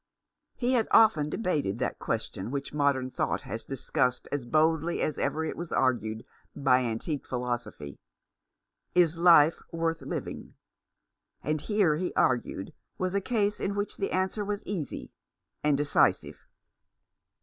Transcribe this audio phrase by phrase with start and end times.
[0.55, 5.45] He had often debated that question which modern thought has discussed as boldly as ever
[5.45, 7.99] it was argued by antique philosophy,
[8.95, 10.55] Is life worth living?
[11.43, 15.11] And here, he argued, was a case in which the answer was easy
[15.63, 16.47] and decisive.